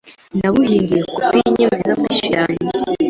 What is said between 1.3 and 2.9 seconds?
y'inyemezabwishyu yanjye.